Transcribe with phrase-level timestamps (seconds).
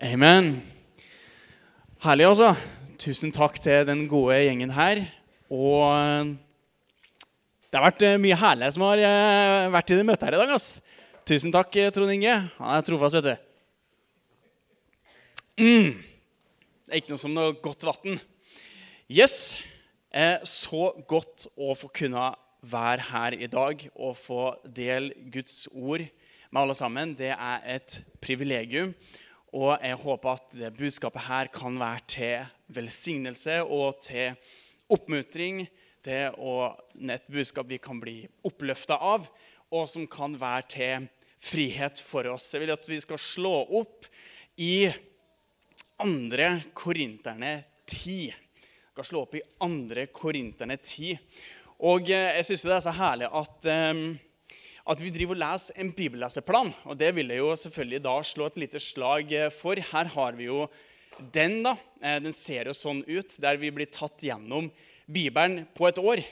[0.00, 0.54] Amen.
[2.04, 2.54] Herlig, altså.
[3.00, 5.02] Tusen takk til den gode gjengen her.
[5.52, 6.30] Og eh,
[7.68, 10.40] det har vært eh, mye herlig som har eh, vært i det møtet her i
[10.40, 10.52] dag.
[10.56, 10.80] ass.
[11.28, 12.36] Tusen takk, Trond Inge.
[12.56, 13.34] Han er trofast, vet du.
[15.60, 15.90] Mm.
[16.86, 18.16] Det er ikke noe som noe godt vann.
[19.10, 19.58] Yes.
[20.10, 26.02] Eh, så godt å få kunne være her i dag og få dele Guds ord
[26.50, 27.14] med alle sammen.
[27.14, 28.94] Det er et privilegium.
[29.54, 34.34] Og jeg håper at det budskapet her kan være til velsignelse og til
[34.90, 35.64] oppmuntring.
[36.04, 36.36] Det er
[37.14, 39.26] et budskap vi kan bli oppløfta av,
[39.70, 41.08] og som kan være til
[41.40, 42.50] frihet for oss.
[42.54, 44.08] Jeg vil at vi skal slå opp
[44.60, 44.90] i
[46.00, 47.52] andre Korinterne
[47.86, 48.30] 10.
[48.30, 51.14] Vi skal slå opp i andre Korinterne 10.
[51.90, 54.02] Og eh, jeg syns det er så herlig at eh,
[54.88, 56.72] at vi driver og leser en bibelleseplan.
[56.88, 59.80] Og det vil jeg jo selvfølgelig da slå et lite slag eh, for.
[59.92, 60.64] Her har vi jo
[61.34, 61.60] den.
[61.66, 61.76] da.
[62.00, 64.70] Eh, den ser jo sånn ut, der vi blir tatt gjennom
[65.10, 66.24] Bibelen på et år.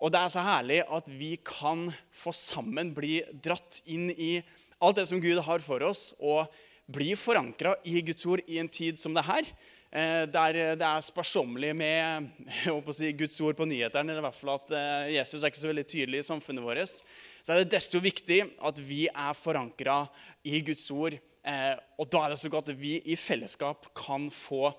[0.00, 4.38] Og det er så herlig at vi kan få sammen bli dratt inn i
[4.80, 6.48] alt det som Gud har for oss, og
[6.90, 9.50] bli forankra i Guds ord i en tid som det her.
[9.90, 12.30] Eh, der det er sparsommelig med
[12.96, 14.72] si, Guds ord på nyhetene, eller i hvert fall at
[15.18, 17.02] Jesus er ikke så veldig tydelig i samfunnet vårt
[17.42, 20.02] så er det desto viktig at vi er forankra
[20.46, 21.16] i Guds ord.
[21.16, 24.70] Eh, og da er det så godt at vi i fellesskap kan få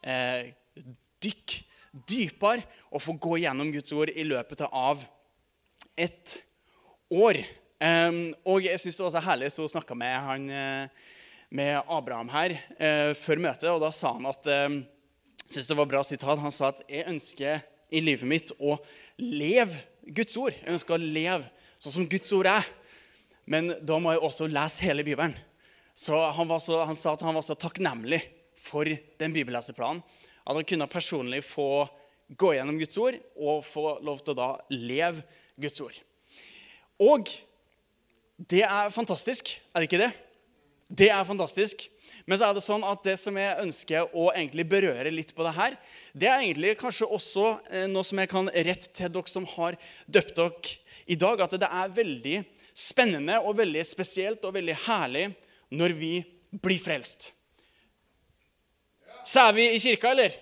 [0.00, 0.52] eh,
[1.22, 1.58] dykk
[1.96, 5.04] dypere og få gå gjennom Guds ord i løpet av
[5.96, 6.36] et
[7.12, 7.40] år.
[7.80, 11.14] Eh, og jeg syns det var så herlig å snakke med, han, eh,
[11.56, 14.80] med Abraham her eh, før møtet, og da sa han at eh,
[15.46, 16.42] synes det var bra sitat.
[16.42, 17.64] Han sa at jeg ønsker
[17.94, 18.76] i livet mitt å
[19.22, 20.54] leve Guds ord.
[20.56, 21.46] Jeg ønsker å leve
[21.86, 22.66] sånn som Guds ord er.
[23.46, 25.36] Men da må jeg også lese hele Bibelen.
[25.96, 28.20] Så han, så, han sa at han var så takknemlig
[28.60, 30.02] for den bibelleseplanen
[30.46, 31.86] at han kunne personlig få
[32.38, 35.24] gå gjennom Guds ord og få lov til å da leve
[35.58, 35.96] Guds ord.
[37.02, 37.30] Og
[38.36, 40.12] det er fantastisk, er det ikke det?
[40.86, 41.88] Det er fantastisk.
[42.26, 45.46] Men så er det sånn at det som jeg ønsker å egentlig berøre litt på
[45.46, 45.76] det her,
[46.14, 49.78] det er egentlig kanskje også eh, noe som jeg kan rette til dere som har
[50.06, 52.40] døpt dere i dag at det er veldig
[52.76, 55.28] spennende og veldig spesielt og veldig herlig
[55.74, 56.12] når vi
[56.62, 57.30] blir frelst.
[59.26, 60.34] Så er vi i kirka, eller?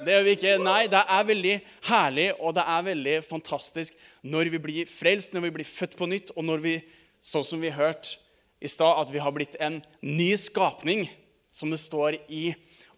[0.00, 0.56] Det gjør vi ikke.
[0.62, 1.54] Nei, det er veldig
[1.90, 6.08] herlig og det er veldig fantastisk når vi blir frelst, når vi blir født på
[6.08, 6.74] nytt, og når vi,
[7.20, 8.16] sånn som vi hørte
[8.60, 11.06] i stad, at vi har blitt en ny skapning,
[11.52, 12.50] som det står i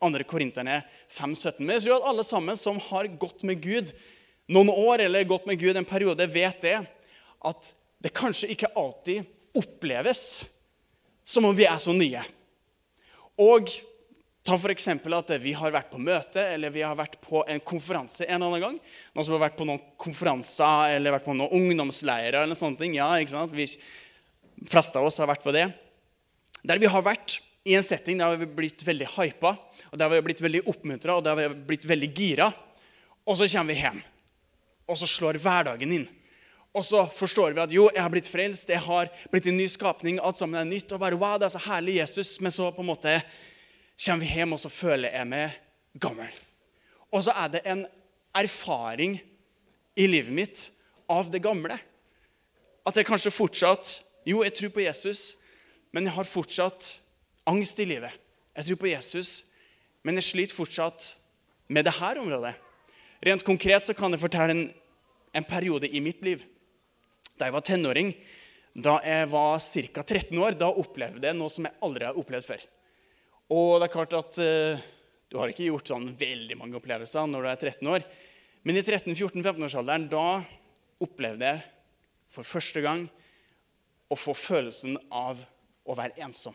[0.02, 0.24] 2.
[0.28, 0.80] Korinterne
[1.10, 1.62] 5,17.
[1.62, 3.94] Men jeg tror at alle sammen som har gått med Gud
[4.52, 6.80] noen år, eller gått med Gud en periode, vet det
[7.48, 7.72] at
[8.02, 9.26] det kanskje ikke alltid
[9.58, 10.42] oppleves
[11.24, 12.22] som om vi er så nye.
[13.40, 13.70] Og
[14.42, 14.88] ta f.eks.
[14.90, 18.48] at vi har vært på møte eller vi har vært på en konferanse en eller
[18.48, 18.80] annen gang.
[19.14, 22.42] Noen som har vært på noen konferanser eller vært på noen ungdomsleirer.
[22.42, 22.96] eller sånne ting.
[22.98, 23.54] Ja, ikke sant?
[23.54, 23.68] Vi,
[24.68, 25.68] fleste av oss har vært på det.
[26.62, 29.54] Der vi har vært i en setting der vi har blitt veldig hypa,
[29.90, 32.50] og der vi har blitt veldig oppmuntra og der vi har blitt veldig gira.
[33.22, 34.00] Og så kommer vi hjem,
[34.90, 36.08] og så slår hverdagen inn.
[36.72, 39.66] Og så forstår vi at jo, jeg har blitt frelst, jeg har blitt en ny
[39.68, 40.20] skapning.
[40.22, 42.80] alt sammen er nytt, og bare, wow, det er så herlig Jesus, Men så på
[42.80, 43.20] en måte
[44.04, 45.50] kommer vi hjem, og så føler jeg meg
[46.00, 46.32] gammel.
[47.12, 47.86] Og så er det en
[48.34, 49.20] erfaring
[49.96, 50.70] i livet mitt
[51.08, 51.76] av det gamle.
[52.86, 55.34] At jeg kanskje fortsatt Jo, jeg tror på Jesus,
[55.90, 57.00] men jeg har fortsatt
[57.44, 58.12] angst i livet.
[58.54, 59.44] Jeg tror på Jesus,
[60.04, 61.16] men jeg sliter fortsatt
[61.66, 62.54] med dette området.
[63.26, 64.62] Rent konkret så kan jeg fortelle en,
[65.34, 66.46] en periode i mitt liv
[67.38, 68.12] da jeg var tenåring,
[68.72, 70.02] da jeg var ca.
[70.02, 72.64] 13 år, da opplevde jeg noe som jeg aldri har opplevd før.
[73.52, 74.90] Og det er klart at uh,
[75.32, 78.02] Du har ikke gjort sånn veldig mange opplevelser når du er 13 år.
[78.68, 80.42] Men i 13-14-15-årsalderen da
[81.02, 81.62] opplevde jeg
[82.32, 83.06] for første gang
[84.12, 85.40] å få følelsen av
[85.88, 86.52] å være ensom.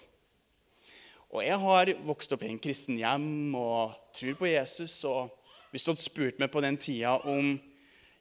[1.33, 4.93] Og jeg har vokst opp i en kristen hjem og tror på Jesus.
[5.09, 5.33] Og
[5.73, 7.57] hvis du hadde spurt meg på den tida om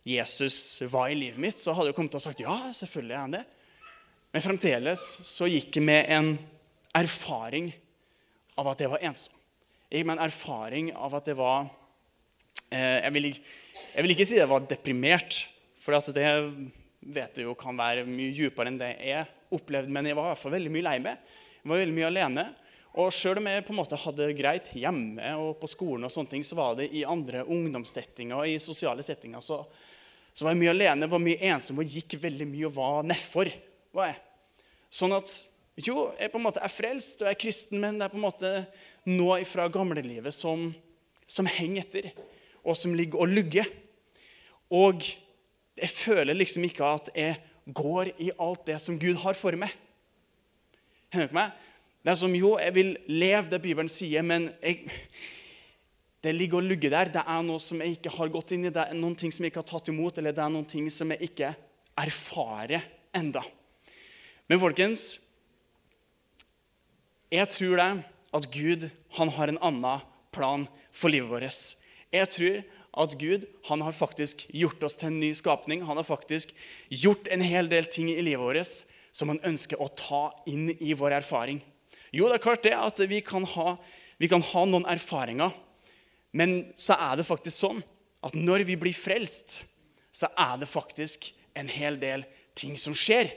[0.07, 3.25] Jesus var i livet mitt, så hadde jeg kommet til å sagt ja, selvfølgelig er
[3.25, 3.43] han det.
[4.31, 6.29] Men fremdeles så gikk jeg med en
[6.95, 7.73] erfaring
[8.55, 9.35] av at jeg var ensom.
[9.91, 11.67] Jeg gikk med en erfaring av at jeg var
[12.71, 15.41] eh, jeg, vil, jeg, vil, ikke si jeg var deprimert,
[15.83, 16.29] for det
[17.03, 19.27] vet jeg jo kan være mye dypere enn det jeg
[19.59, 19.91] opplevde.
[19.91, 21.35] Men jeg var i hvert fall veldig mye lei meg.
[21.59, 22.47] Jeg var veldig mye alene.
[22.97, 26.15] Og sjøl om jeg på en måte hadde det greit hjemme og på skolen, og
[26.15, 29.65] sånne ting, så var det i andre ungdomssettinger og i sosiale settinger så
[30.37, 33.49] så var jeg mye alene, var mye ensom og gikk veldig mye og var nedfor.
[33.97, 34.19] Var jeg.
[34.93, 35.37] Sånn at
[35.77, 38.23] Jo, jeg på en måte er frelst og er kristen, men det er på en
[38.25, 38.51] måte
[39.13, 40.71] noe fra gamlelivet som,
[41.29, 42.07] som henger etter,
[42.65, 43.69] og som ligger og lugger.
[44.73, 45.05] Og
[45.77, 47.37] jeg føler liksom ikke at jeg
[47.77, 49.75] går i alt det som Gud har for meg.
[51.13, 51.61] Hender dere meg?
[52.01, 54.89] Det er som jo, jeg vil leve det Bibelen sier, men jeg,
[56.27, 57.13] det ligger og lugger der.
[57.15, 59.47] Det er noe som jeg ikke har gått inn i, det er noen ting som
[59.47, 61.53] jeg ikke har tatt imot, eller det er noen ting som jeg ikke
[62.03, 62.83] erfarer
[63.15, 63.45] enda.
[64.51, 65.17] Men folkens,
[67.31, 67.91] jeg tror det
[68.37, 68.89] at Gud
[69.19, 70.03] han har en annen
[70.35, 71.63] plan for livet vårt.
[72.15, 72.59] Jeg tror
[73.07, 75.85] at Gud han har faktisk gjort oss til en ny skapning.
[75.87, 76.55] Han har faktisk
[76.91, 78.83] gjort en hel del ting i livet vårt
[79.17, 81.63] som han ønsker å ta inn i vår erfaring.
[82.13, 83.77] Jo, det er klart det at vi kan ha,
[84.21, 85.55] vi kan ha noen erfaringer,
[86.37, 87.81] men så er det faktisk sånn
[88.27, 89.63] at når vi blir frelst,
[90.13, 93.31] så er det faktisk en hel del ting som skjer,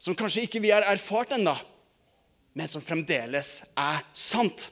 [0.00, 1.54] som kanskje ikke vi har erfart ennå,
[2.58, 4.70] men som fremdeles er sant.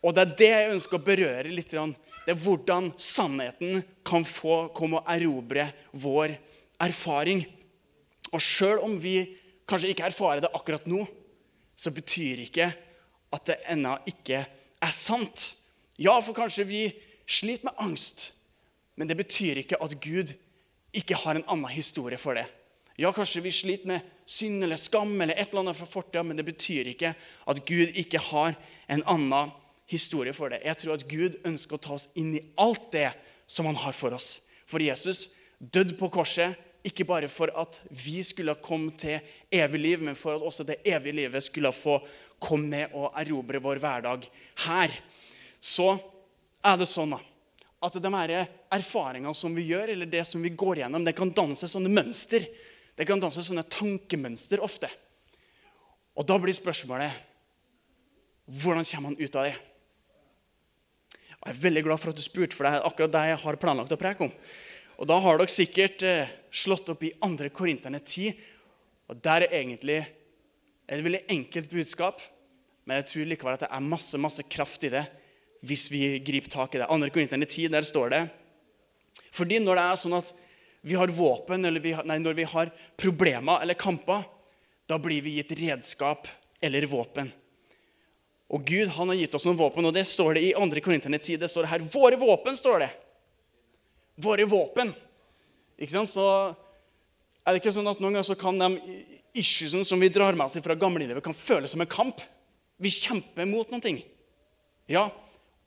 [0.00, 1.74] Og det er det jeg ønsker å berøre litt.
[1.74, 6.36] Det er hvordan sannheten kan få komme og erobre vår
[6.86, 7.42] erfaring.
[8.32, 9.18] Og sjøl om vi
[9.68, 11.02] kanskje ikke erfarer det akkurat nå,
[11.76, 12.70] så betyr ikke
[13.34, 15.50] at det ennå ikke er sant.
[15.98, 16.82] Ja, for kanskje vi
[17.26, 18.30] sliter med angst,
[18.94, 20.34] men det betyr ikke at Gud
[20.96, 22.46] ikke har en annen historie for det.
[22.98, 26.38] Ja, kanskje vi sliter med synd eller skam eller et eller annet fra fortida, men
[26.38, 28.56] det betyr ikke at Gud ikke har
[28.88, 29.52] en annen
[29.90, 30.62] historie for det.
[30.64, 33.10] Jeg tror at Gud ønsker å ta oss inn i alt det
[33.48, 34.38] som han har for oss.
[34.68, 35.28] For Jesus
[35.58, 39.18] døde på korset ikke bare for at vi skulle komme til
[39.50, 41.98] evig liv, men for at også det evige livet skulle få
[42.38, 44.28] komme ned og erobre vår hverdag
[44.66, 44.94] her.
[45.60, 45.92] Så
[46.64, 48.10] er det sånn at de
[48.74, 52.46] erfaringene som vi gjør, eller det som vi går gjennom, det kan danse sånne mønster
[52.98, 54.88] det kan danse sånne tankemønster ofte.
[56.18, 57.14] Og da blir spørsmålet
[58.48, 59.52] hvordan kommer man ut av det?
[61.38, 63.58] Jeg er veldig glad for at du spurte, for det er akkurat det jeg har
[63.62, 64.32] planlagt å preke om.
[64.98, 67.52] Og Da har dere sikkert eh, slått opp i 2.
[67.54, 68.34] Korinterne 10.
[69.12, 70.00] Og Der er egentlig
[70.88, 72.24] et veldig enkelt budskap,
[72.82, 75.04] men jeg tror likevel at det er masse masse kraft i det
[75.66, 76.86] hvis vi griper tak i det.
[76.86, 77.10] 2.
[77.14, 78.20] Korinterne 10, der står det
[79.34, 80.30] Fordi når det er sånn at
[80.86, 84.22] vi har våpen, eller vi nei, når vi har problemer eller kamper,
[84.88, 86.28] da blir vi gitt redskap
[86.64, 87.32] eller våpen.
[88.48, 90.80] Og Gud han har gitt oss noen våpen, og det står det i 2.
[90.84, 91.36] Korinterne 10.
[91.42, 92.90] Det står det her 'Våre våpen', står det.
[94.16, 94.94] Våre våpen.
[95.78, 96.08] Ikke sant?
[96.08, 96.56] Så
[97.44, 99.04] er det ikke sånn at noen ganger så kan de
[99.34, 102.20] issuesene som vi drar med oss fra gamlelivet, kan føles som en kamp.
[102.78, 104.02] Vi kjemper mot noen ting.
[104.88, 105.10] Ja,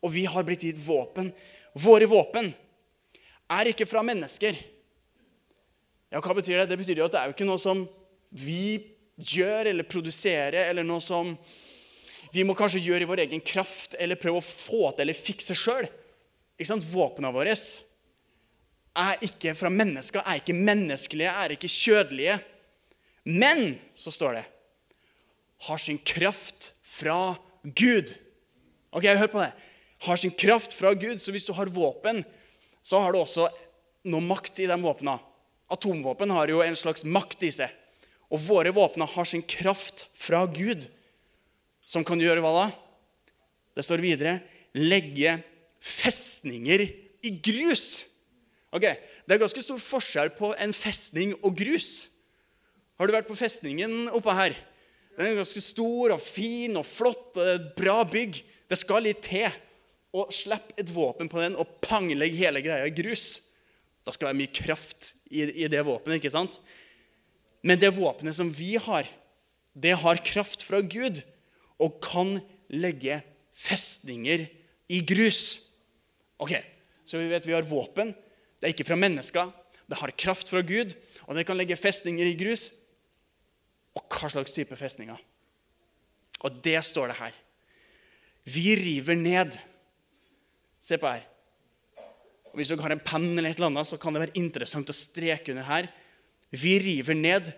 [0.01, 1.31] og vi har blitt gitt våpen.
[1.77, 2.51] Våre våpen
[3.51, 4.57] er ikke fra mennesker.
[6.12, 6.71] Ja, hva betyr det?
[6.71, 7.86] Det betyr jo at det er jo ikke noe som
[8.36, 11.36] vi gjør eller produserer, eller noe som
[12.31, 15.56] vi må kanskje gjøre i vår egen kraft eller prøve å få til eller fikse
[15.57, 15.88] sjøl.
[16.62, 22.38] Våpnene våre er ikke fra mennesker, er ikke menneskelige, er ikke kjødelige.
[23.24, 24.45] Men, så står det,
[25.68, 28.13] har sin kraft fra Gud.
[28.92, 29.51] Ok, hør på det.
[30.06, 31.21] Har sin kraft fra Gud.
[31.21, 32.24] Så hvis du har våpen,
[32.83, 33.50] så har du også
[34.09, 35.19] noe makt i de våpnene.
[35.71, 37.71] Atomvåpen har jo en slags makt i seg.
[38.31, 40.88] Og våre våpner har sin kraft fra Gud,
[41.83, 42.65] som kan gjøre hva da?
[43.75, 44.39] Det står videre
[44.77, 45.38] legge
[45.81, 46.86] festninger
[47.27, 48.03] i grus.
[48.72, 48.88] Ok,
[49.27, 52.08] Det er ganske stor forskjell på en festning og grus.
[53.00, 54.55] Har du vært på festningen oppe her?
[55.17, 57.36] Den er ganske stor og fin og flott.
[57.36, 58.41] og et Bra bygg.
[58.67, 59.51] Det skal litt til
[60.12, 63.39] å slippe et våpen på den og panglegge hele greia i grus.
[64.03, 66.20] Da skal det være mye kraft i, i det våpenet.
[66.20, 66.60] ikke sant?
[67.62, 69.08] Men det våpenet som vi har,
[69.74, 71.22] det har kraft fra Gud
[71.82, 72.39] og kan
[72.72, 73.22] legge
[73.56, 74.48] festninger
[74.91, 75.62] i grus.
[76.41, 76.56] Ok,
[77.06, 78.13] Så vi vet vi har våpen.
[78.60, 79.50] Det er ikke fra mennesker.
[79.89, 80.94] Det har kraft fra Gud,
[81.27, 82.70] og det kan legge festninger i grus.
[83.98, 85.18] Og hva slags type festninger?
[86.48, 87.34] Og det står det her.
[88.48, 89.58] Vi river ned.
[90.82, 91.28] Se på her.
[92.52, 94.90] Og Hvis dere har en penn, eller et eller annet, så kan det være interessant
[94.92, 95.88] å streke under her.
[96.52, 97.54] Vi river ned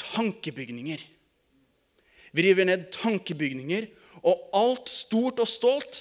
[0.00, 1.02] tankebygninger.
[2.32, 3.90] Vi river ned tankebygninger
[4.22, 6.00] og alt stort og stolt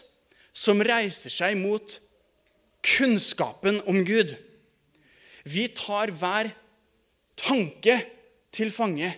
[0.55, 1.97] som reiser seg mot
[2.85, 4.37] kunnskapen om Gud.
[5.43, 6.53] Vi tar hver
[7.39, 7.97] tanke
[8.53, 9.09] til fange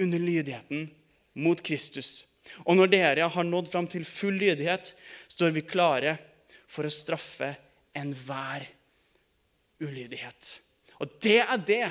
[0.00, 0.88] under lydigheten
[1.34, 2.22] mot Kristus.
[2.64, 4.92] Og når dere har nådd fram til full lydighet,
[5.32, 6.16] står vi klare
[6.70, 7.54] for å straffe
[7.96, 8.66] enhver
[9.82, 10.58] ulydighet.
[11.02, 11.86] Og det er det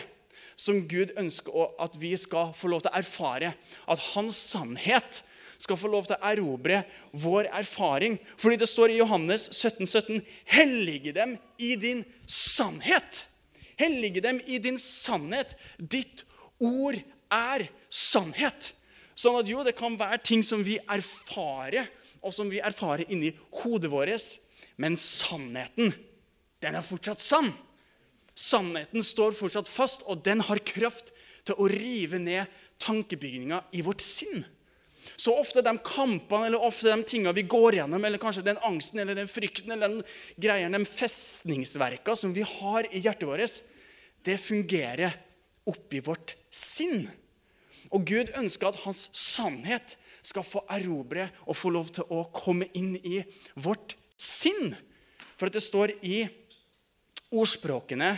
[0.60, 3.53] som Gud ønsker at vi skal få lov til å erfare.
[3.89, 5.24] At hans sannhet
[5.62, 6.83] skal få lov til å erobre
[7.24, 8.17] vår erfaring.
[8.38, 10.22] Fordi det står i Johannes 17, 17,
[10.53, 13.25] Hellige dem i din sannhet.
[13.79, 15.55] Hellige dem i din sannhet.
[15.77, 16.25] Ditt
[16.62, 17.00] ord
[17.33, 18.74] er sannhet.
[19.15, 21.89] Sånn at jo, det kan være ting som vi erfarer,
[22.24, 24.32] og som vi erfarer inni hodet vårt,
[24.82, 25.93] men sannheten,
[26.63, 27.51] den er fortsatt sann.
[28.34, 31.13] Sannheten står fortsatt fast, og den har kraft
[31.46, 32.50] til å rive ned
[32.82, 34.46] tankebygninga i vårt sinn.
[35.20, 39.01] Så ofte de kampene eller ofte de tingene vi går gjennom, eller kanskje den angsten
[39.03, 40.05] eller den frykten eller den
[40.39, 43.60] greia, de festningsverka som vi har i hjertet vårt,
[44.24, 45.17] det fungerer
[45.70, 47.10] oppi vårt sinn.
[47.93, 52.69] Og Gud ønsker at hans sannhet skal få erobre og få lov til å komme
[52.77, 53.19] inn i
[53.59, 54.73] vårt sinn.
[55.35, 56.23] For at det står i
[57.33, 58.13] ordspråkene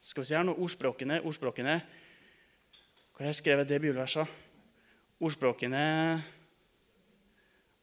[0.00, 1.74] Skal vi se her nå, ordspråkene, ordspråkene
[3.10, 4.30] Hvor har jeg skrevet det bibelverset?
[5.20, 5.82] Ordspråkene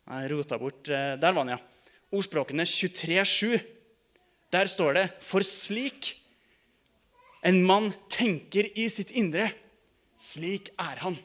[0.08, 1.60] Nei, rota bort eh, Der var den, ja.
[2.16, 3.60] Ordspråkene 23,7.
[4.56, 6.16] Der står det For slik
[7.46, 9.46] en mann tenker i sitt indre,
[10.20, 11.16] slik er han.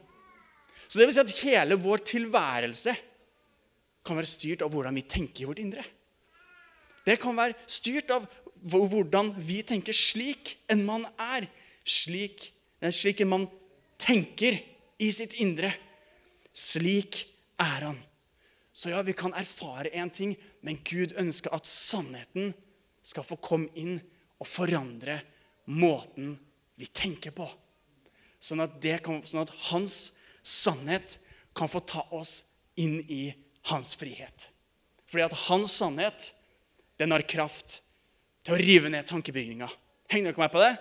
[0.93, 2.93] Så det vil si at hele vår tilværelse
[4.05, 5.85] kan være styrt av hvordan vi tenker i vårt indre.
[7.07, 8.27] Det kan være styrt av
[8.61, 11.49] hvordan vi tenker slik en mann er.
[11.89, 12.51] Slik,
[12.93, 13.49] slik en mann
[13.97, 14.61] tenker
[15.01, 15.73] i sitt indre.
[16.53, 17.25] Slik
[17.57, 18.05] er han.
[18.77, 22.53] Så ja, vi kan erfare én ting, men Gud ønsker at sannheten
[23.01, 23.97] skal få komme inn
[24.37, 25.23] og forandre
[25.73, 26.37] måten
[26.77, 27.49] vi tenker på.
[28.43, 30.11] Sånn at, kan, sånn at hans
[30.43, 31.19] sannhet
[31.55, 32.43] kan få ta oss
[32.75, 33.35] inn i
[33.71, 34.49] hans frihet.
[35.07, 36.31] Fordi at hans sannhet,
[36.97, 37.81] den har kraft
[38.43, 39.69] til å rive ned tankebygninga.
[40.13, 40.73] Henger dere med på det?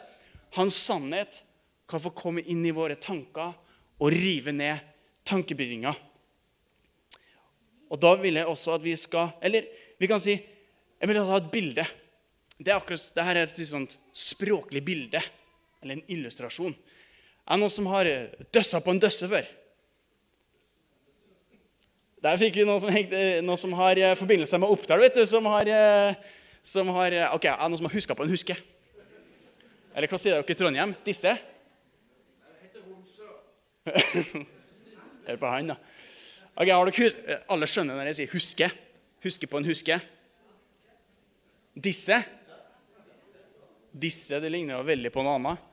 [0.58, 1.42] Hans sannhet
[1.90, 3.54] kan få komme inn i våre tanker
[4.02, 4.80] og rive ned
[5.28, 5.94] tankebygninga.
[7.92, 9.66] Og da vil jeg også at vi skal Eller
[10.00, 10.38] vi kan si
[11.02, 11.84] Jeg vil ha et bilde.
[12.62, 15.18] Det er akkurat, dette er et sånt språklig bilde,
[15.82, 16.76] eller en illustrasjon.
[17.48, 18.08] Er det noen som har
[18.54, 19.48] døssa på en døsse før?
[22.22, 25.24] Der fikk vi noen som, noen som har eh, forbindelse med Oppdal, vet du.
[25.26, 26.14] Som har, eh,
[26.62, 28.58] som har eh, Ok, er det noen som har huska på en huske?
[29.92, 30.94] Eller hva sier dere i Trondheim?
[31.08, 31.34] Disse?
[35.26, 35.80] Hør på han, da.
[36.54, 38.70] Ok, har dere, Alle skjønner når jeg sier 'huske'?
[39.26, 39.98] Huske på en huske?
[41.74, 42.22] Disse?
[43.92, 45.71] Disse det ligner jo veldig på noe annet.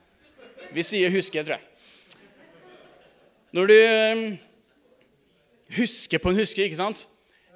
[0.72, 1.64] Vi sier 'huske', tror jeg.
[3.52, 4.38] Når du
[5.76, 6.64] husker på en huske.
[6.64, 7.06] ikke sant?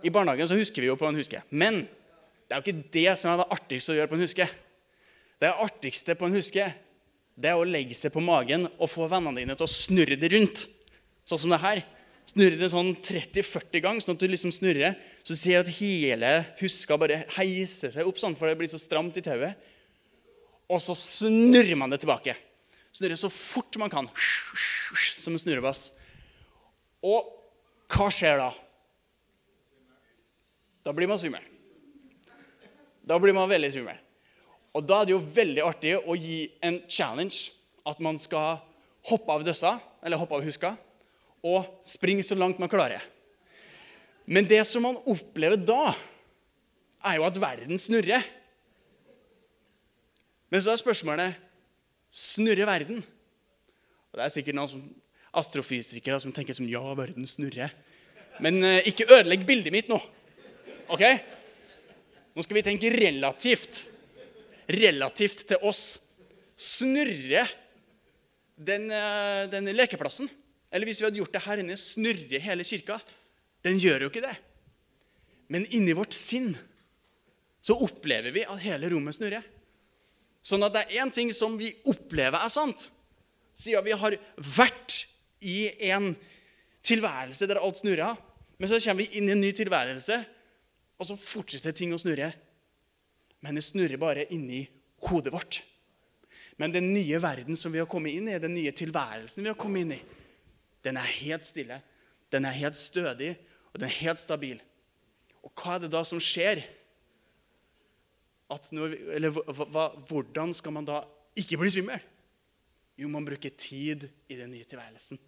[0.02, 1.42] I barnehagen så husker vi jo på en huske.
[1.50, 1.84] Men
[2.48, 4.48] det er jo ikke det som er det artigste å gjøre på en huske.
[5.40, 6.72] Det artigste på en huske
[7.32, 10.32] det er å legge seg på magen og få vennene dine til å snurre det
[10.34, 10.66] rundt.
[11.24, 11.82] Sånn som det her.
[12.28, 14.98] Snurre det sånn 30-40 ganger, sånn at du liksom snurrer.
[15.24, 18.80] Så du ser at hele huska bare heiser seg opp sånn, for det blir så
[18.80, 19.56] stramt i tauet.
[20.70, 22.36] Og så snurrer man det tilbake.
[22.92, 24.08] Snurrer så fort man kan.
[25.16, 25.90] Som en snurrebass.
[27.02, 27.30] Og
[27.92, 28.50] hva skjer da?
[30.82, 31.44] Da blir man svimmel.
[33.02, 33.98] Da blir man veldig svimmel.
[34.72, 37.50] Og da er det jo veldig artig å gi en challenge.
[37.86, 38.60] At man skal
[39.08, 40.76] hoppe av døssa, eller hoppe av huska,
[41.42, 43.02] og springe så langt man klarer.
[44.26, 45.90] Men det som man opplever da,
[47.02, 48.22] er jo at verden snurrer.
[50.52, 51.40] Men så er spørsmålet
[52.12, 53.00] snurrer verden?
[54.12, 54.82] Og Det er sikkert noen som
[55.32, 57.72] astrofysikere som tenker som ja, verden snurrer.
[58.44, 59.98] Men eh, ikke ødelegg bildet mitt nå.
[60.92, 61.04] OK?
[62.36, 63.82] Nå skal vi tenke relativt.
[64.72, 65.96] Relativt til oss.
[66.56, 67.46] Snurre
[68.56, 70.28] den, uh, den lekeplassen.
[70.72, 72.98] Eller hvis vi hadde gjort det her inne, snurre hele kirka.
[73.64, 74.36] Den gjør jo ikke det.
[75.52, 76.52] Men inni vårt sinn
[77.62, 79.44] så opplever vi at hele rommet snurrer.
[80.42, 82.88] Sånn at det er én ting som vi opplever er sant,
[83.54, 85.04] siden vi har vært
[85.42, 86.12] i en
[86.86, 88.18] tilværelse der alt snurrer.
[88.58, 90.18] Men så kommer vi inn i en ny tilværelse,
[90.98, 92.32] og så fortsetter ting å snurre.
[93.42, 94.64] Men det snurrer bare inni
[95.08, 95.62] hodet vårt.
[96.60, 99.58] Men den nye verden som vi har kommet inn i, den nye tilværelsen vi har
[99.58, 100.02] kommet inn i,
[100.82, 101.78] den er helt stille,
[102.34, 103.34] den er helt stødig,
[103.72, 104.60] og den er helt stabil.
[105.42, 106.62] Og hva er det da som skjer?
[108.72, 111.02] Når, eller hva, hvordan skal man da
[111.38, 112.02] ikke bli svimmel?
[112.98, 115.20] Jo, man bruker tid i den nye tilværelsen.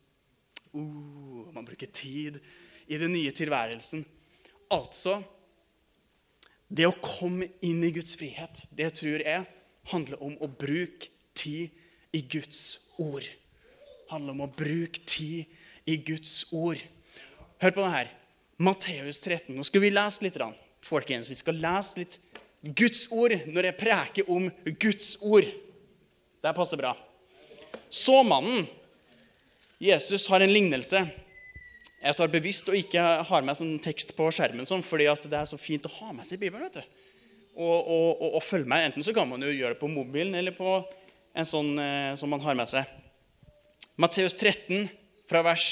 [0.74, 2.40] Uh, man bruker tid
[2.86, 4.04] i den nye tilværelsen.
[4.72, 5.22] Altså
[6.68, 9.44] Det å komme inn i Guds frihet, det tror jeg
[9.92, 11.70] handler om å bruke tid
[12.14, 13.24] i Guds ord.
[14.10, 15.44] handler om å bruke tid
[15.86, 16.80] i Guds ord.
[17.60, 18.10] Hør på det her.
[18.58, 19.54] Matteus 13.
[19.56, 20.38] Nå skal vi lese litt.
[20.84, 22.18] Folkens, vi skal lese litt
[22.64, 24.49] Guds ord når jeg preker om
[24.80, 25.44] Guds ord.
[26.40, 26.94] Det passer bra.
[27.92, 28.64] Såmannen.
[29.83, 31.02] Jesus har en lignelse.
[32.04, 35.49] Jeg tar bevisst og ikke har med sånn tekst på skjermen, sånn, fordi det er
[35.49, 36.68] så fint å ha med seg Bibelen.
[36.68, 37.00] vet du.
[37.54, 38.88] Og, og, og, og, følge med.
[38.88, 40.80] Enten så kan man jo gjøre det på mobilen eller på
[41.35, 42.88] en sånn eh, som man har med seg.
[44.00, 44.88] Matteus 13,
[45.30, 45.68] fra vers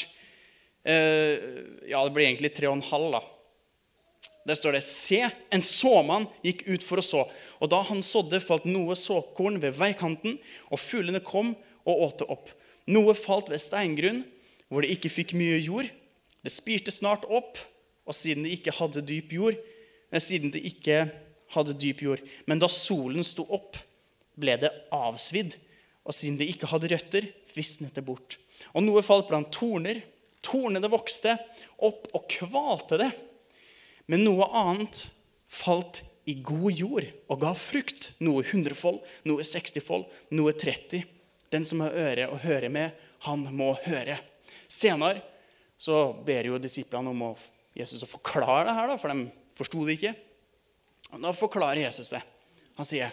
[0.87, 1.41] eh,
[1.91, 3.23] Ja, det blir egentlig 3,5, da.
[4.49, 5.21] Der står det Se,
[5.55, 7.23] en såmann gikk ut for å så.
[7.63, 10.39] Og da han sådde, falt noe såkorn ved veikanten,
[10.71, 11.55] og fuglene kom
[11.87, 12.51] og åt det opp.
[12.91, 14.25] Noe falt ved steingrunn,
[14.67, 15.91] hvor det ikke fikk mye jord.
[16.43, 17.61] Det spirte snart opp,
[18.03, 19.59] og siden det ikke hadde dyp jord,
[20.19, 21.05] siden det ikke
[21.55, 22.23] hadde dyp jord.
[22.51, 23.79] Men da solen sto opp,
[24.35, 25.55] ble det avsvidd,
[26.03, 28.41] og siden det ikke hadde røtter, visnet det bort.
[28.75, 30.03] Og noe falt blant torner.
[30.43, 31.37] Tornene vokste
[31.79, 33.11] opp og kvalte det.
[34.13, 35.07] Men noe annet
[35.49, 38.11] falt i god jord og ga frukt.
[38.21, 40.05] Noe hundrefold, noe sekstifold,
[40.37, 41.01] noe tretti.
[41.53, 42.93] Den som har øre å høre med,
[43.25, 44.19] han må høre.
[44.69, 45.23] Senere
[45.81, 47.31] så ber jo disiplene om å,
[47.77, 49.25] Jesus å forklare det her, for de
[49.57, 50.13] forsto det ikke.
[51.13, 52.21] Og Da forklarer Jesus det.
[52.77, 53.13] Han sier,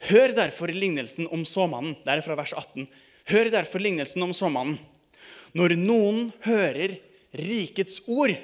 [0.00, 2.86] 'Hør derfor lignelsen om såmannen.' Det er fra vers 18.
[3.32, 4.78] Hør derfor lignelsen om såmannen.
[5.56, 6.98] Når noen hører
[7.32, 8.36] rikets ord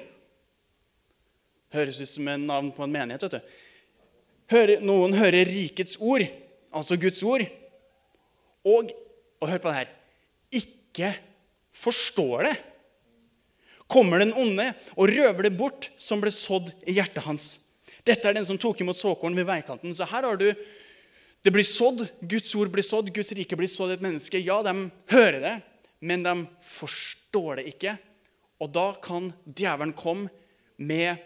[1.73, 3.25] Høres ut som en navn på en menighet.
[3.25, 3.55] vet du.
[4.53, 6.25] Hører, noen hører rikets ord,
[6.73, 7.45] altså Guds ord,
[8.63, 8.91] og,
[9.41, 9.91] og hør på det her
[10.53, 11.09] ikke
[11.73, 12.53] forstår det
[13.93, 17.45] kommer den onde og røver det bort som ble sådd i hjertet hans.
[18.03, 19.93] Dette er den som tok imot såkorn ved veikanten.
[19.93, 20.49] Så her har du
[21.43, 24.39] Det blir sådd, Guds ord blir sådd, Guds rike blir sådd i et menneske.
[24.39, 25.55] Ja, de hører det,
[25.99, 27.97] men de forstår det ikke.
[28.63, 30.31] Og da kan djevelen komme
[30.79, 31.19] med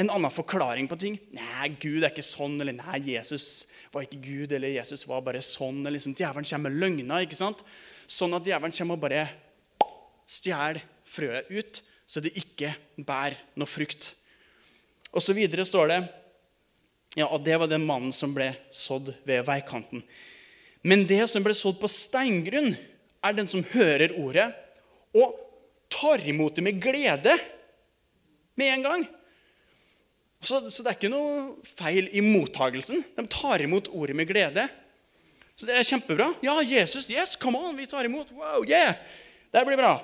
[0.00, 1.18] en annen forklaring på ting.
[1.36, 2.56] Nei, Gud er ikke sånn.
[2.62, 4.54] Eller nei, Jesus var ikke Gud.
[4.56, 5.82] Eller Jesus var bare sånn.
[5.82, 7.26] Eller liksom, Djevelen kommer med løgner.
[7.26, 7.64] ikke sant?
[8.10, 9.26] Sånn at djevelen kommer og bare
[10.28, 14.12] stjeler frøet ut, så det ikke bærer noe frukt.
[15.12, 16.00] Og så videre står det
[17.20, 20.00] ja, og det var den mannen som ble sådd ved veikanten.
[20.82, 22.72] Men det som ble sådd på steingrunn,
[23.22, 24.48] er den som hører ordet
[25.14, 25.36] og
[25.92, 27.36] tar imot det med glede
[28.58, 29.04] med en gang.
[30.42, 33.04] Så, så, det er ikke noe feil i mottagelsen.
[33.14, 34.66] De tar imot ordet med glede.
[35.54, 36.32] Så det er kjempebra.
[36.42, 38.32] Ja, Jesus, yes, come on, vi tar imot.
[38.34, 38.98] Wow, yeah.
[39.54, 39.94] Det blir bra.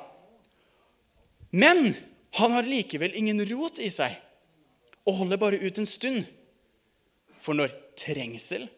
[1.50, 1.96] Men
[2.38, 4.14] han har likevel ingen rot i seg
[5.08, 6.26] og holder bare ut en stund.
[7.40, 8.68] For når trengsel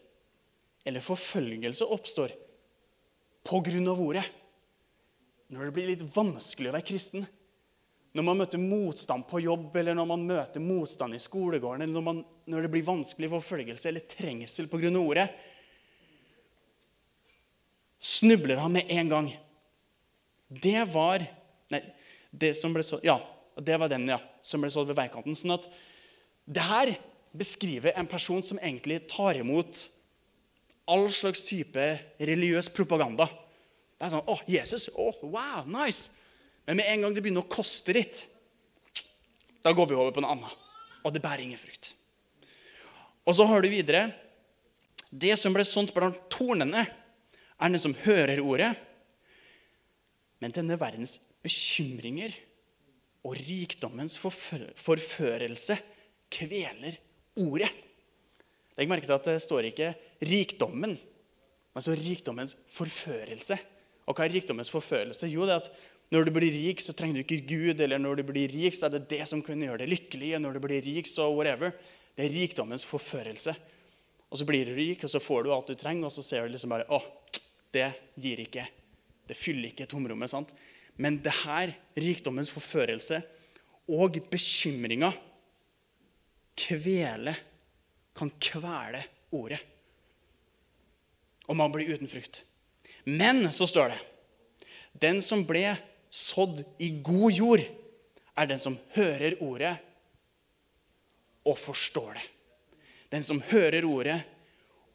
[0.87, 2.33] eller forfølgelse oppstår
[3.45, 4.25] på grunn av ordet,
[5.51, 7.25] når det blir litt vanskelig å være kristen,
[8.11, 12.03] når man møter motstand på jobb, eller når man møter motstand i skolegården, eller når,
[12.03, 15.27] man, når det blir vanskelig forfølgelse eller trengsel av ordet,
[18.01, 19.29] snubler han med en gang.
[20.49, 21.23] Det var
[21.71, 21.79] Nei,
[22.35, 23.15] det som ble så, ja,
[23.55, 25.37] det var den ja, som ble sådd ved veikanten.
[25.39, 25.69] Sånn at
[26.51, 26.91] det her
[27.31, 29.85] beskriver en person som egentlig tar imot
[30.91, 31.85] all slags type
[32.19, 33.29] religiøs propaganda.
[33.95, 34.89] Det er sånn Å, Jesus!
[34.91, 36.11] Å, wow, nice!
[36.67, 38.25] Men med en gang det begynner å koste litt,
[39.61, 40.61] da går vi over på noe annet.
[41.05, 41.93] Og det bærer ingen frukt.
[43.25, 44.11] Og så har du videre
[45.11, 46.85] Det som ble sånt blant tornene,
[47.61, 48.71] er den som hører ordet.
[50.39, 52.31] Men denne verdens bekymringer
[53.27, 55.77] og rikdommens forførelse
[56.31, 56.95] kveler
[57.43, 57.69] ordet.
[58.79, 59.91] Legg merke til at det står ikke
[60.23, 60.97] 'rikdommen',
[61.73, 63.59] men så 'rikdommens forførelse'.
[64.07, 65.27] Og hva er rikdommens forførelse?
[65.27, 65.71] Jo, det er at
[66.11, 67.81] når du blir rik, så trenger du ikke Gud.
[67.81, 70.33] Eller når du blir rik, så er det det som kan gjøre deg lykkelig.
[70.43, 71.71] Når du blir rik, så whatever.
[72.17, 73.55] Det er rikdommens forførelse.
[74.31, 76.45] Og så blir du rik, og så får du alt du trenger, og så ser
[76.45, 76.99] du liksom bare Å,
[77.71, 77.87] det
[78.19, 78.65] gir ikke.
[79.27, 80.31] Det fyller ikke tomrommet.
[80.31, 80.51] sant?
[80.99, 83.21] Men det her, rikdommens forførelse
[83.91, 85.13] og bekymringa,
[86.59, 87.33] kvele,
[88.15, 88.99] kan kvele
[89.31, 89.61] ordet.
[91.47, 92.43] Og man blir uten frukt.
[93.07, 94.01] Men så står det
[95.01, 95.71] den som ble
[96.11, 97.63] sådd i god jord,
[98.35, 99.75] er den som hører ordet
[101.47, 102.27] og forstår det.
[103.11, 104.19] Den som hører ordet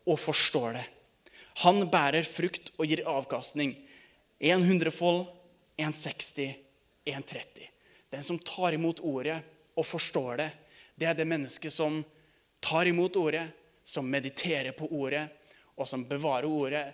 [0.07, 0.85] og forstår det.
[1.65, 3.75] Han bærer frukt og gir avkastning.
[4.41, 5.25] En hundrefold,
[5.81, 6.55] 1,60,
[7.09, 7.67] 1,30.
[8.13, 9.41] Den som tar imot ordet
[9.77, 10.51] og forstår det,
[10.97, 12.01] det er det mennesket som
[12.65, 13.45] tar imot ordet,
[13.85, 15.27] som mediterer på ordet,
[15.77, 16.87] og som bevarer ordet.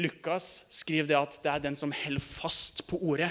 [0.00, 3.30] Lukas skriver det at det er den som holder fast på ordet.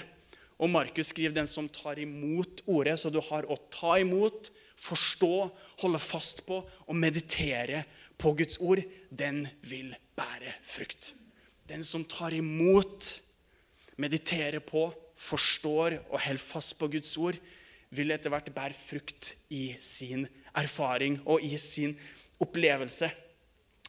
[0.60, 2.98] Og Markus skriver den som tar imot ordet.
[3.00, 5.34] Så du har å ta imot, forstå,
[5.84, 7.86] holde fast på og meditere
[8.20, 8.84] på Guds ord.
[9.10, 11.14] Den vil bære frukt.
[11.70, 13.14] Den som tar imot,
[14.00, 17.40] mediterer på, forstår og holder fast på Guds ord,
[17.90, 21.96] vil etter hvert bære frukt i sin erfaring og i sin
[22.42, 23.10] opplevelse.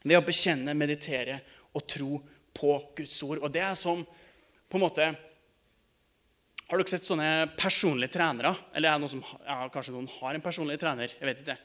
[0.05, 1.41] Ved å bekjenne, meditere
[1.77, 2.21] og tro
[2.57, 3.43] på Guds ord.
[3.43, 4.03] Og det er som
[4.71, 5.11] på en måte
[6.71, 8.53] Har dere sett sånne personlige trenere?
[8.79, 11.11] Eller er det noen som, ja, kanskje noen har en personlig trener?
[11.19, 11.57] jeg vet ikke.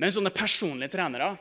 [0.00, 1.34] Men sånne personlige trenere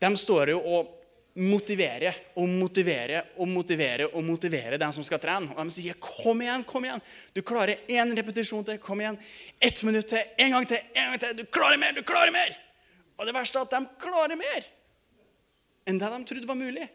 [0.00, 0.94] de står jo og
[1.38, 5.52] motiverer og motiverer og motiverer og motiverer den som skal trene.
[5.52, 7.02] Og de sier 'kom igjen, kom igjen'.
[7.34, 8.78] Du klarer én repetisjon til.
[8.78, 9.18] Kom igjen.
[9.60, 10.24] Ett minutt til.
[10.38, 10.80] En gang til.
[10.94, 11.36] En gang til.
[11.36, 11.92] Du klarer mer!
[11.92, 12.56] Du klarer mer!
[13.18, 14.64] Og det verste er at de klarer mer
[15.86, 16.88] enn det de trodde var mulig.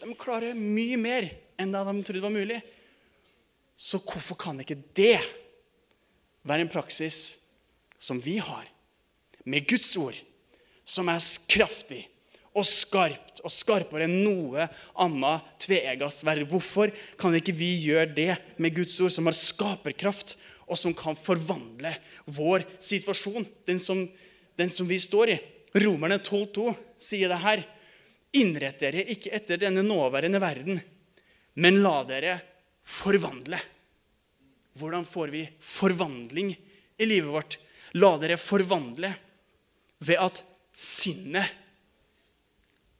[0.00, 2.62] De klarer mye mer enn det de trodde var mulig.
[3.78, 5.20] Så hvorfor kan ikke det
[6.42, 7.38] være en praksis
[8.02, 8.66] som vi har,
[9.46, 10.16] med Guds ord,
[10.84, 12.02] som er kraftig
[12.58, 14.66] og skarpt og skarpere enn noe
[14.98, 16.42] annet tveeggas sverd?
[16.50, 20.34] Hvorfor kan ikke vi gjøre det med Guds ord, som har skaperkraft,
[20.68, 21.94] og som kan forvandle
[22.26, 24.02] vår situasjon, den som,
[24.58, 25.40] den som vi står i?
[25.78, 27.62] Romerne 12,2 sier det her.
[28.36, 30.82] Innrett dere ikke etter denne nåværende verden,
[31.56, 32.40] men la dere
[32.88, 33.60] forvandle.
[34.78, 36.54] Hvordan får vi forvandling
[36.96, 37.58] i livet vårt?
[37.98, 39.10] La dere forvandle
[40.04, 40.42] ved at
[40.76, 41.56] sinnet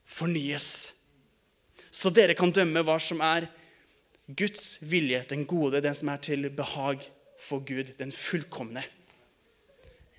[0.09, 0.91] fornyes.
[1.91, 3.49] Så dere kan dømme hva som er
[4.29, 7.05] Guds vilje, den gode, den som er til behag
[7.41, 8.83] for Gud, den fullkomne.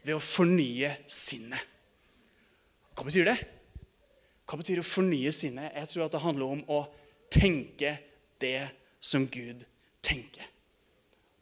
[0.06, 1.62] Ved å fornye sinnet.
[2.96, 3.38] Hva betyr det?
[4.50, 5.76] Hva betyr å fornye sinnet?
[5.78, 6.80] Jeg tror at det handler om å
[7.30, 7.98] tenke
[8.42, 9.66] det som Gud
[10.02, 10.46] tenker.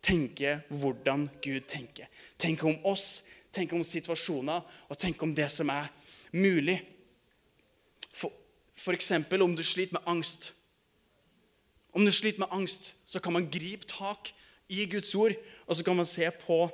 [0.02, 2.08] Tenke hvordan Gud tenker.
[2.40, 5.90] Tenke om oss, tenke om situasjoner og tenke om det som er
[6.32, 6.80] mulig.
[8.88, 10.54] Eksempel om du sliter med angst.
[11.92, 14.30] Om du sliter med angst, så kan man gripe tak
[14.70, 15.34] i Guds ord,
[15.66, 16.70] og så kan man se på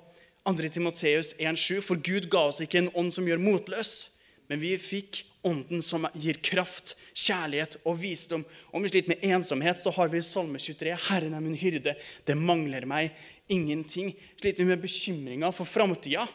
[0.45, 0.67] 2.
[0.67, 4.11] Timoteus 1,7.: For Gud ga oss ikke en ånd som gjør motløs,
[4.49, 8.45] men vi fikk ånden som gir kraft, kjærlighet og visdom.
[8.71, 10.95] Om vi sliter med ensomhet, så har vi Salme 23.
[11.09, 11.95] Herren er min hyrde,
[12.27, 13.11] det mangler meg
[13.51, 14.13] ingenting.
[14.39, 16.27] Sliter vi med bekymringer for framtida,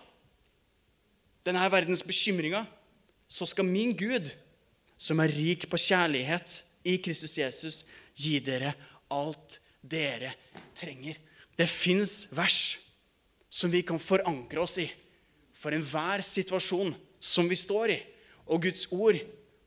[1.46, 2.66] denne verdens bekymringer,
[3.28, 4.30] så skal min Gud,
[4.98, 7.82] som er rik på kjærlighet i Kristus Jesus,
[8.18, 8.74] gi dere
[9.14, 10.34] alt dere
[10.76, 11.16] trenger.
[11.56, 12.76] Det fins vers
[13.48, 14.88] som vi kan forankre oss i
[15.58, 17.98] for enhver situasjon som vi står i,
[18.48, 19.18] og Guds ord,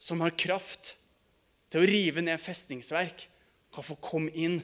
[0.01, 0.95] som har kraft
[1.71, 3.27] til å rive ned festningsverk,
[3.71, 4.59] kan få komme inn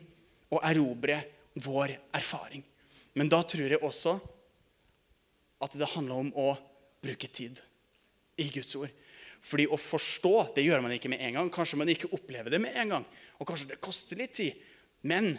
[0.51, 1.21] og erobre
[1.63, 2.63] vår erfaring.
[3.17, 4.17] Men da tror jeg også
[5.63, 6.51] at det handler om å
[7.01, 7.61] bruke tid
[8.37, 8.91] i Guds ord.
[9.47, 11.51] Fordi å forstå det gjør man ikke med en gang.
[11.53, 13.05] Kanskje man ikke opplever det med en gang.
[13.39, 14.57] Og kanskje det koster litt tid.
[15.07, 15.37] Men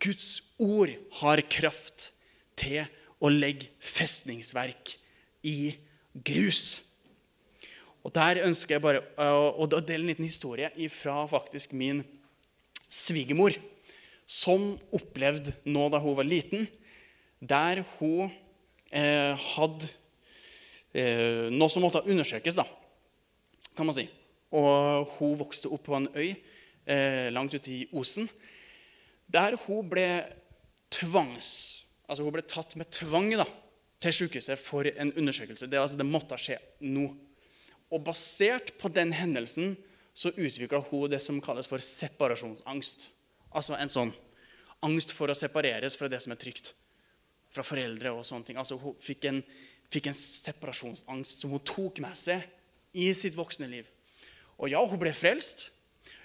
[0.00, 2.12] Guds ord har kraft
[2.58, 2.86] til
[3.20, 4.94] å legge festningsverk
[5.46, 5.74] i
[6.14, 6.80] grus.
[8.04, 12.02] Og Der ønsker jeg bare å dele en liten historie fra faktisk min
[12.90, 13.54] svigermor,
[14.26, 16.68] som opplevde nå da hun var liten,
[17.40, 18.30] der hun
[18.92, 19.88] eh, hadde
[20.94, 22.66] eh, noe som måtte undersøkes, da,
[23.76, 24.06] kan man si.
[24.54, 28.28] Og hun vokste opp på en øy eh, langt ute i Osen,
[29.30, 30.08] der hun ble
[30.90, 31.50] tvangs...
[32.10, 33.44] Altså hun ble tatt med tvang da,
[34.02, 35.68] til sykehuset for en undersøkelse.
[35.70, 37.04] Det, altså, det måtte skje nå.
[37.90, 39.74] Og basert på den hendelsen
[40.14, 43.08] så utvikla hun det som kalles for separasjonsangst.
[43.50, 44.12] Altså en sånn
[44.84, 46.72] angst for å separeres fra det som er trygt.
[47.50, 48.60] Fra foreldre og sånne ting.
[48.60, 49.42] Altså Hun fikk en,
[49.90, 52.46] fikk en separasjonsangst som hun tok med seg
[52.94, 53.88] i sitt voksne liv.
[54.60, 55.68] Og ja, hun ble frelst.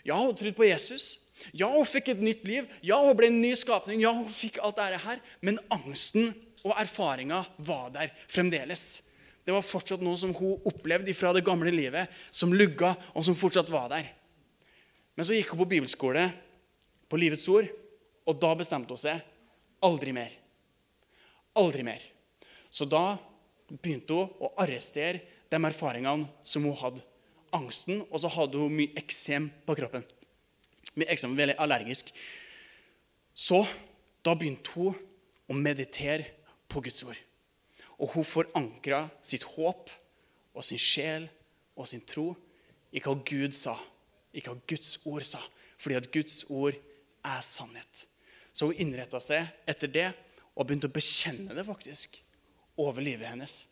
[0.05, 1.15] Ja, hun trodde på Jesus.
[1.55, 2.67] Ja, hun fikk et nytt liv.
[2.85, 4.01] Ja, hun ble en ny skapning.
[4.03, 5.23] Ja, hun fikk alt dette her.
[5.41, 6.33] Men angsten
[6.65, 9.01] og erfaringa var der fremdeles.
[9.45, 13.37] Det var fortsatt noe som hun opplevde fra det gamle livet, som lugga, og som
[13.37, 14.07] fortsatt var der.
[15.15, 16.25] Men så gikk hun på bibelskole
[17.09, 17.69] på Livets ord,
[18.25, 19.21] og da bestemte hun seg
[19.85, 20.33] aldri mer.
[21.61, 22.01] Aldri mer.
[22.73, 23.19] Så da
[23.69, 27.05] begynte hun å arrestere de erfaringene som hun hadde.
[27.55, 30.03] Angsten, og så hadde hun mye eksem på kroppen.
[30.97, 32.09] Mye eksem, Veldig allergisk.
[33.35, 33.61] Så
[34.25, 34.97] da begynte hun
[35.47, 36.33] å meditere
[36.71, 37.19] på Guds ord.
[37.99, 39.91] Og hun forankra sitt håp
[40.55, 41.29] og sin sjel
[41.75, 42.33] og sin tro
[42.95, 43.75] i hva Gud sa,
[44.35, 45.41] i hva Guds ord sa.
[45.77, 46.73] fordi at Guds ord
[47.23, 48.05] er sannhet.
[48.53, 50.05] Så hun innretta seg etter det
[50.55, 52.15] og begynte å bekjenne det faktisk
[52.79, 53.65] over livet hennes.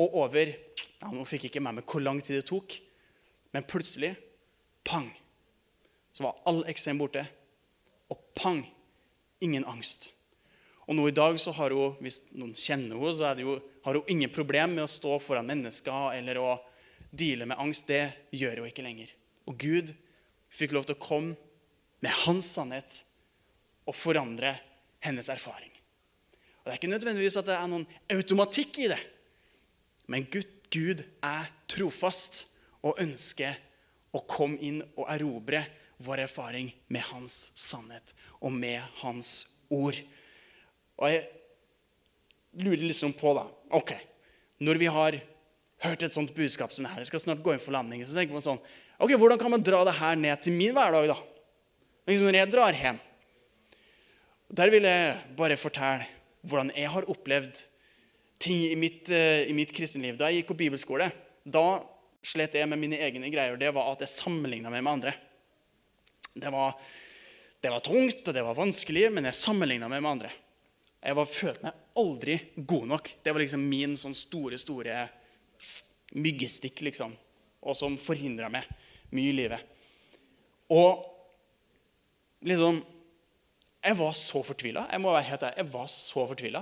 [0.00, 0.54] Og over
[1.00, 2.78] ja, Nå fikk ikke med meg hvor lang tid det tok,
[3.52, 4.14] men plutselig
[4.84, 5.08] pang,
[6.12, 7.22] så var all eksem borte.
[8.12, 8.62] Og pang,
[9.40, 10.10] ingen angst.
[10.90, 14.10] Og nå i dag så har hun, hvis noen kjenner henne, så jo, har hun
[14.10, 16.56] ingen problem med å stå foran mennesker eller å
[17.14, 17.86] deale med angst.
[17.86, 19.12] Det gjør hun ikke lenger.
[19.46, 19.94] Og Gud
[20.50, 21.38] fikk lov til å komme
[22.02, 22.98] med hans sannhet
[23.86, 24.56] og forandre
[25.04, 25.70] hennes erfaring.
[26.60, 29.00] Og Det er ikke nødvendigvis at det er noen automatikk i det.
[30.10, 32.44] Men Gud, Gud er trofast
[32.82, 33.54] og ønsker
[34.10, 35.62] å komme inn og erobre
[36.02, 39.94] vår erfaring med hans sannhet og med hans ord.
[41.00, 41.26] Og jeg
[42.60, 43.94] lurer liksom på, da ok,
[44.60, 45.16] Når vi har
[45.80, 48.16] hørt et sånt budskap som det her, jeg skal snart gå inn for landing, så
[48.16, 48.60] tenker man sånn
[49.00, 51.16] ok, Hvordan kan man dra det her ned til min hverdag, da?
[52.08, 52.98] Liksom når jeg drar hjem.
[54.50, 56.08] Der vil jeg bare fortelle
[56.48, 57.60] hvordan jeg har opplevd
[58.40, 60.16] ting i mitt, uh, i mitt kristenliv.
[60.18, 61.10] Da jeg gikk på bibelskole,
[61.44, 61.64] da
[62.26, 63.58] slet jeg med mine egne greier.
[63.60, 65.14] Det var at jeg sammenligna meg med andre.
[66.34, 66.76] Det var,
[67.60, 70.32] det var, tungt og det var vanskelig, men jeg sammenligna meg med andre.
[71.00, 73.10] Jeg var, følte meg aldri god nok.
[73.24, 75.06] Det var liksom min sånn store, store
[76.20, 77.14] myggestikk, liksom.
[77.64, 78.68] Og som forhindra meg
[79.16, 79.78] mye i livet.
[80.72, 81.06] Og
[82.46, 82.84] liksom
[83.80, 84.82] Jeg var så fortvila.
[84.92, 86.60] Jeg må være helt ærlig, jeg var så fortvila.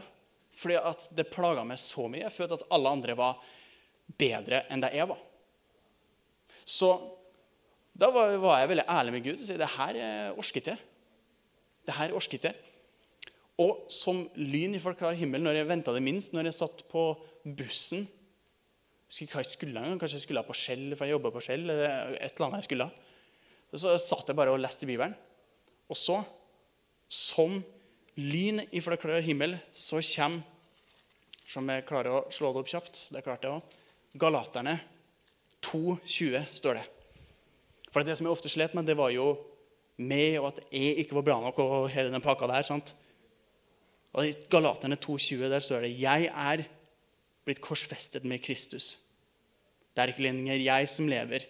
[0.54, 2.22] Fordi at det plaga meg så mye.
[2.22, 3.40] Jeg følte at alle andre var
[4.18, 5.18] bedre enn det jeg var.
[6.62, 6.92] Så
[7.98, 9.98] da var, jeg veldig ærlig med Gud og sa det her
[10.38, 10.78] orsket jeg.
[11.88, 12.67] Det her orsket jeg.
[13.58, 17.10] Og som lyn i klar himmel når jeg venta det minst, når jeg satt på
[17.44, 18.06] bussen
[19.08, 21.62] jeg husker hva jeg skulle Kanskje jeg skulle på Skjell, for jeg jobba på Skjell.
[21.64, 22.90] eller et eller annet jeg skulle.
[23.72, 25.14] Så satt jeg bare og leste Bibelen.
[25.88, 26.18] Og så,
[27.08, 27.56] som
[28.20, 30.42] lyn i klar himmel, så kommer
[31.48, 33.06] Som jeg klarer å slå det opp kjapt.
[33.08, 33.76] Det klarte jeg òg.
[34.20, 34.74] Galaterne
[35.64, 36.82] 2,20 står det.
[37.88, 39.30] For det som jeg ofte slet med, det var jo
[39.96, 41.58] meg, og at jeg ikke var bra nok.
[41.58, 42.92] og hele den pakka der, sant?
[44.16, 46.64] Og I Galaterne 2,20 der står det jeg er
[47.48, 48.96] blitt korsfestet med Kristus.
[49.92, 51.44] Det er ikke lenger jeg som lever,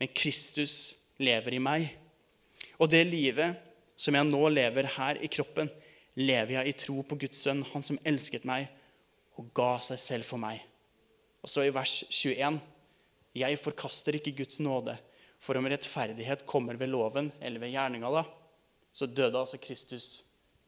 [0.00, 1.88] men Kristus lever i meg.
[2.80, 3.56] Og det livet
[3.96, 5.70] som jeg nå lever her i kroppen,
[6.16, 8.68] lever jeg i tro på Guds sønn, han som elsket meg
[9.36, 10.62] og ga seg selv for meg.
[11.44, 12.58] Og så i vers 21.:
[13.36, 14.96] Jeg forkaster ikke Guds nåde,
[15.38, 18.24] for om rettferdighet kommer ved loven eller ved gjerninga, da,
[18.92, 20.24] så døde altså Kristus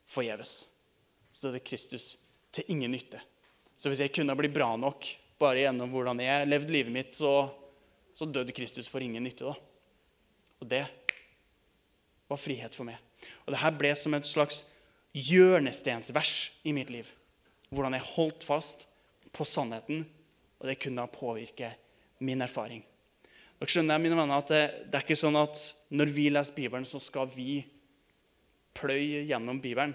[0.06, 0.66] forgjeves.
[1.38, 2.16] Så døde Kristus
[2.50, 3.20] til ingen nytte.
[3.78, 5.06] Så hvis jeg kunne bli bra nok
[5.38, 7.46] bare gjennom hvordan jeg levde livet mitt, så,
[8.10, 9.46] så døde Kristus for ingen nytte.
[9.46, 9.54] da.
[10.58, 10.82] Og det
[12.26, 12.98] var frihet for meg.
[13.46, 14.64] Og det her ble som et slags
[15.14, 17.06] hjørnestensvers i mitt liv.
[17.70, 18.88] Hvordan jeg holdt fast
[19.30, 20.08] på sannheten,
[20.58, 21.70] og det kunne påvirke
[22.18, 22.82] min erfaring.
[23.62, 25.62] Dere skjønner mine venner, at det, det, er ikke sånn at
[25.94, 27.60] når vi leser Bibelen, så skal vi
[28.74, 29.94] pløye gjennom Bibelen.